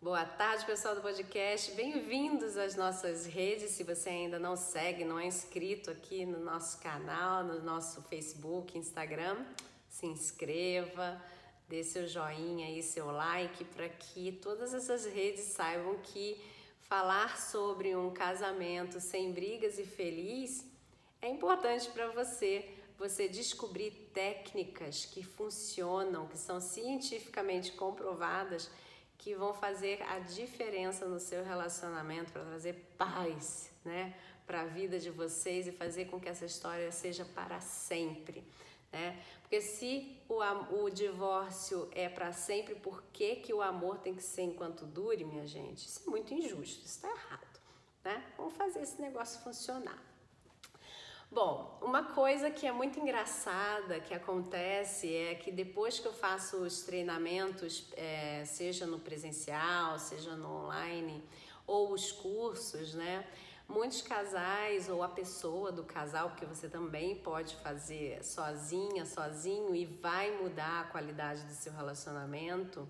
[0.00, 1.72] Boa tarde, pessoal do podcast.
[1.72, 3.72] Bem-vindos às nossas redes.
[3.72, 8.78] Se você ainda não segue, não é inscrito aqui no nosso canal, no nosso Facebook,
[8.78, 9.44] Instagram,
[9.88, 11.20] se inscreva,
[11.68, 16.40] dê seu joinha e seu like para que todas essas redes saibam que
[16.82, 20.64] falar sobre um casamento sem brigas e feliz
[21.20, 22.70] é importante para você.
[22.98, 28.70] Você descobrir técnicas que funcionam, que são cientificamente comprovadas
[29.18, 34.14] que vão fazer a diferença no seu relacionamento para trazer paz, né,
[34.46, 38.42] para a vida de vocês e fazer com que essa história seja para sempre,
[38.90, 39.22] né?
[39.42, 40.40] Porque se o,
[40.82, 45.24] o divórcio é para sempre, por que, que o amor tem que ser enquanto dure,
[45.24, 45.86] minha gente?
[45.86, 47.60] Isso é muito injusto, isso está errado,
[48.04, 48.24] né?
[48.38, 50.02] Vamos fazer esse negócio funcionar.
[51.30, 56.56] Bom, uma coisa que é muito engraçada que acontece é que depois que eu faço
[56.56, 61.22] os treinamentos, é, seja no presencial, seja no online,
[61.66, 63.26] ou os cursos, né?
[63.68, 69.84] Muitos casais ou a pessoa do casal, porque você também pode fazer sozinha, sozinho e
[69.84, 72.88] vai mudar a qualidade do seu relacionamento.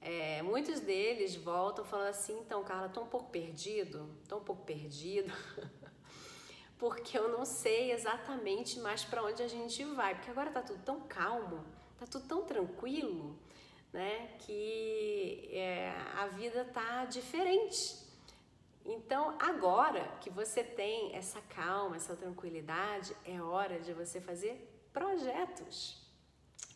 [0.00, 4.64] É, muitos deles voltam falando assim, então, Carla, tô um pouco perdido, tô um pouco
[4.64, 5.32] perdido.
[6.80, 10.82] porque eu não sei exatamente mais para onde a gente vai, porque agora tá tudo
[10.82, 11.62] tão calmo,
[11.98, 13.38] tá tudo tão tranquilo,
[13.92, 18.00] né, que é, a vida tá diferente.
[18.82, 26.00] Então, agora que você tem essa calma, essa tranquilidade, é hora de você fazer projetos,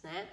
[0.02, 0.28] né?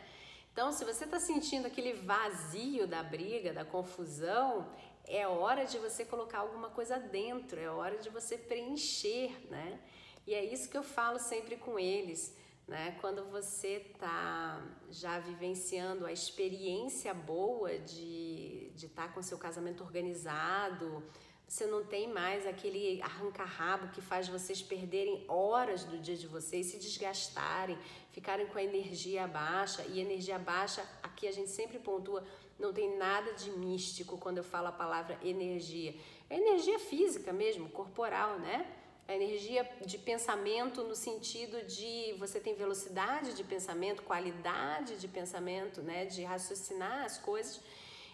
[0.51, 4.69] Então, se você está sentindo aquele vazio da briga, da confusão,
[5.07, 9.79] é hora de você colocar alguma coisa dentro, é hora de você preencher, né?
[10.25, 12.35] E é isso que eu falo sempre com eles,
[12.67, 12.97] né?
[13.01, 21.03] Quando você tá já vivenciando a experiência boa de estar tá com seu casamento organizado,
[21.51, 26.67] você não tem mais aquele arranca-rabo que faz vocês perderem horas do dia de vocês,
[26.67, 27.77] se desgastarem,
[28.13, 29.83] ficarem com a energia baixa.
[29.89, 32.23] E energia baixa, aqui a gente sempre pontua,
[32.61, 35.95] não tem nada de místico quando eu falo a palavra energia.
[36.29, 38.65] É energia física mesmo, corporal, né?
[39.07, 45.81] É energia de pensamento no sentido de você tem velocidade de pensamento, qualidade de pensamento,
[45.81, 46.05] né?
[46.05, 47.59] De raciocinar as coisas.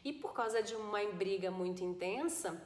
[0.03, 2.59] E por causa de uma briga muito intensa,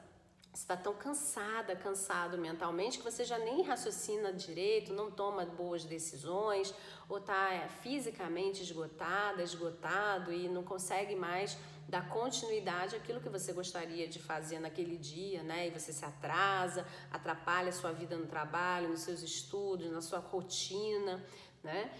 [0.53, 6.73] está tão cansada, cansado mentalmente que você já nem raciocina direito, não toma boas decisões,
[7.07, 11.57] ou está é, fisicamente esgotada, esgotado e não consegue mais
[11.87, 15.67] dar continuidade àquilo que você gostaria de fazer naquele dia, né?
[15.67, 20.19] E você se atrasa, atrapalha a sua vida no trabalho, nos seus estudos, na sua
[20.19, 21.23] rotina,
[21.63, 21.91] né?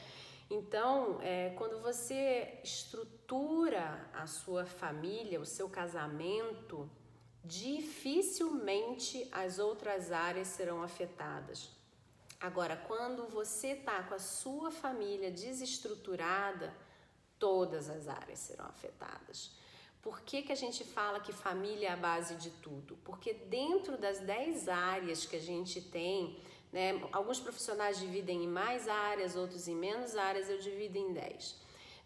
[0.50, 6.90] Então, é, quando você estrutura a sua família, o seu casamento,
[7.44, 11.70] dificilmente as outras áreas serão afetadas.
[12.40, 16.74] Agora, quando você está com a sua família desestruturada,
[17.38, 19.52] todas as áreas serão afetadas.
[20.02, 22.98] Por que, que a gente fala que família é a base de tudo?
[23.04, 26.40] Porque dentro das 10 áreas que a gente tem,
[26.72, 31.56] né, alguns profissionais dividem em mais áreas, outros em menos áreas, eu divido em 10.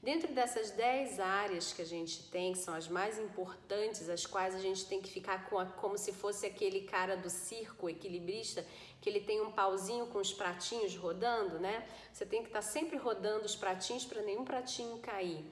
[0.01, 4.53] Dentro dessas 10 áreas que a gente tem, que são as mais importantes, as quais
[4.53, 8.65] a gente tem que ficar com a, como se fosse aquele cara do circo equilibrista,
[9.01, 11.87] que ele tem um pauzinho com os pratinhos rodando, né?
[12.13, 15.43] Você tem que estar tá sempre rodando os pratinhos para nenhum pratinho cair.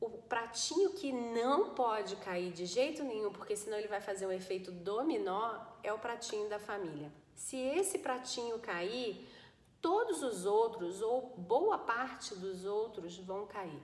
[0.00, 4.32] O pratinho que não pode cair de jeito nenhum, porque senão ele vai fazer um
[4.32, 7.12] efeito dominó, é o pratinho da família.
[7.34, 9.27] Se esse pratinho cair,
[9.80, 13.82] todos os outros, ou boa parte dos outros, vão cair.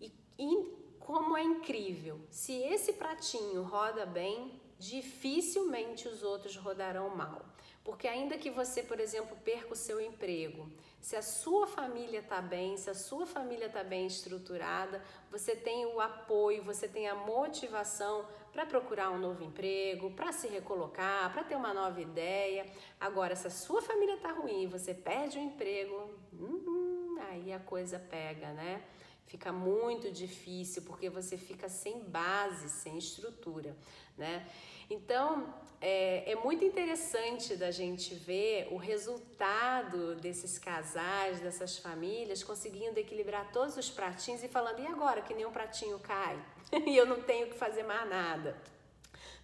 [0.00, 7.44] E, e como é incrível, se esse pratinho roda bem, dificilmente os outros rodarão mal.
[7.84, 10.68] Porque ainda que você, por exemplo, perca o seu emprego,
[11.02, 15.02] se a sua família está bem, se a sua família está bem estruturada,
[15.32, 20.46] você tem o apoio, você tem a motivação para procurar um novo emprego, para se
[20.46, 22.70] recolocar, para ter uma nova ideia.
[23.00, 27.58] Agora, se a sua família está ruim e você perde o emprego, hum, aí a
[27.58, 28.80] coisa pega, né?
[29.26, 33.74] Fica muito difícil porque você fica sem base, sem estrutura,
[34.16, 34.46] né?
[34.90, 43.00] Então, é, é, muito interessante da gente ver o resultado desses casais, dessas famílias, conseguindo
[43.00, 46.38] equilibrar todos os pratinhos e falando, e agora que nenhum pratinho cai?
[46.86, 48.56] e eu não tenho que fazer mais nada.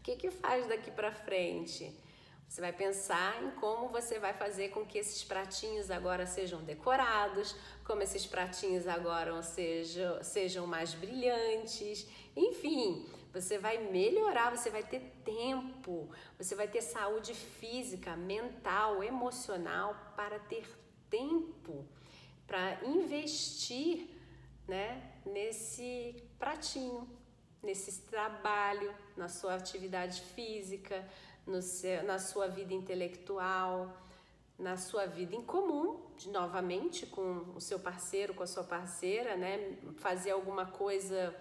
[0.01, 1.93] O que, que faz daqui para frente?
[2.49, 7.55] Você vai pensar em como você vai fazer com que esses pratinhos agora sejam decorados,
[7.85, 15.01] como esses pratinhos agora sejam, sejam mais brilhantes, enfim, você vai melhorar, você vai ter
[15.25, 16.09] tempo,
[16.39, 20.67] você vai ter saúde física, mental, emocional para ter
[21.11, 21.87] tempo
[22.49, 24.09] para investir
[24.67, 27.07] né, nesse pratinho,
[27.63, 31.07] nesse trabalho, na sua atividade física,
[31.49, 33.97] no seu, na sua vida intelectual,
[34.59, 39.37] na sua vida em comum, de, novamente com o seu parceiro, com a sua parceira,
[39.37, 39.79] né?
[39.97, 41.35] Fazer alguma coisa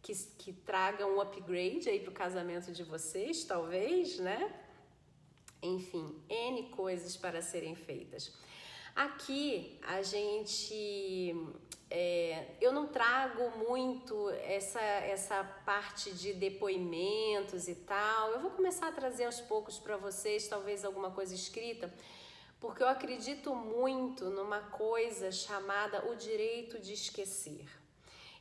[0.00, 4.54] que, que traga um upgrade aí para o casamento de vocês, talvez, né?
[5.60, 8.32] Enfim, N coisas para serem feitas.
[8.94, 11.34] Aqui a gente
[11.90, 18.32] é, eu não trago muito essa, essa parte de depoimentos e tal.
[18.32, 21.92] Eu vou começar a trazer aos poucos para vocês, talvez alguma coisa escrita,
[22.60, 27.66] porque eu acredito muito numa coisa chamada o direito de esquecer.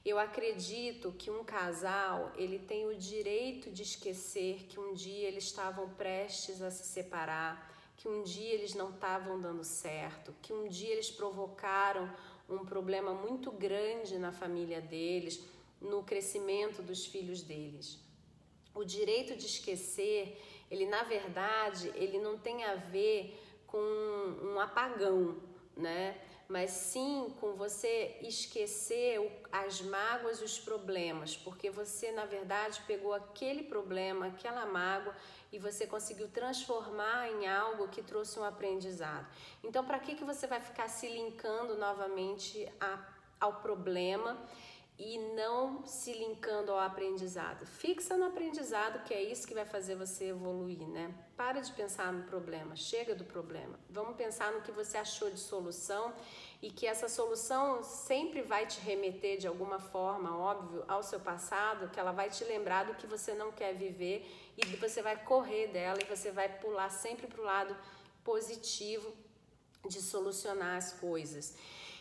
[0.05, 5.45] Eu acredito que um casal ele tem o direito de esquecer que um dia eles
[5.45, 10.67] estavam prestes a se separar, que um dia eles não estavam dando certo, que um
[10.67, 12.09] dia eles provocaram
[12.47, 15.43] um problema muito grande na família deles,
[15.81, 17.99] no crescimento dos filhos deles.
[18.73, 20.39] O direito de esquecer,
[20.69, 23.35] ele na verdade, ele não tem a ver
[23.65, 25.35] com um apagão,
[25.77, 26.19] né?
[26.47, 29.19] Mas sim com você esquecer
[29.51, 35.13] as mágoas os problemas, porque você na verdade pegou aquele problema, aquela mágoa
[35.51, 39.27] e você conseguiu transformar em algo que trouxe um aprendizado.
[39.63, 42.99] Então, para que, que você vai ficar se linkando novamente a,
[43.39, 44.37] ao problema
[44.99, 47.65] e não se linkando ao aprendizado?
[47.65, 51.13] Fixa no aprendizado, que é isso que vai fazer você evoluir, né?
[51.35, 53.79] Para de pensar no problema, chega do problema.
[53.89, 56.13] Vamos pensar no que você achou de solução
[56.61, 61.89] e que essa solução sempre vai te remeter de alguma forma, óbvio, ao seu passado,
[61.89, 64.25] que ela vai te lembrar do que você não quer viver
[64.57, 67.77] e você vai correr dela e você vai pular sempre para o lado
[68.23, 69.13] positivo
[69.87, 71.55] de solucionar as coisas.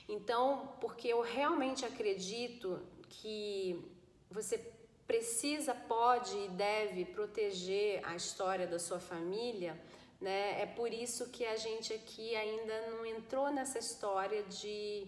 [0.09, 3.85] Então, porque eu realmente acredito que
[4.31, 4.59] você
[5.07, 9.81] precisa, pode e deve proteger a história da sua família
[10.21, 10.63] né?
[10.63, 15.07] É por isso que a gente aqui ainda não entrou nessa história de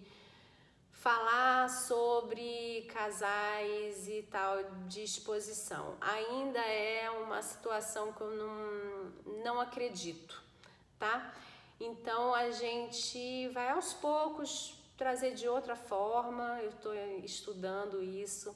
[0.92, 5.96] falar sobre casais e tal de exposição.
[6.00, 10.42] Ainda é uma situação que eu não, não acredito,
[10.98, 11.34] tá?
[11.80, 16.60] Então a gente vai aos poucos trazer de outra forma.
[16.60, 18.54] Eu estou estudando isso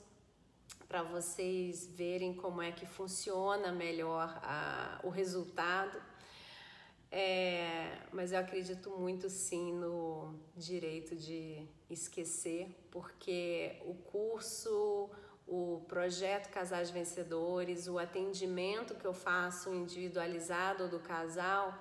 [0.87, 5.99] para vocês verem como é que funciona melhor a, o resultado
[7.15, 15.11] é, mas eu acredito muito sim no direito de esquecer, porque o curso,
[15.47, 21.79] o projeto Casais Vencedores, o atendimento que eu faço individualizado do casal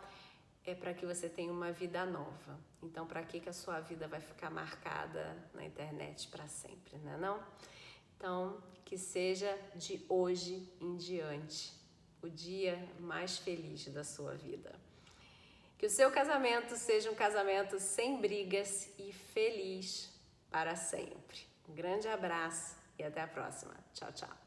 [0.65, 2.59] é para que você tenha uma vida nova.
[2.83, 7.17] Então, para que, que a sua vida vai ficar marcada na internet para sempre, né?
[7.17, 7.41] Não?
[8.15, 11.73] Então, que seja de hoje em diante
[12.21, 14.75] o dia mais feliz da sua vida.
[15.77, 20.13] Que o seu casamento seja um casamento sem brigas e feliz
[20.51, 21.39] para sempre.
[21.67, 23.73] Um grande abraço e até a próxima.
[23.93, 24.40] Tchau, tchau.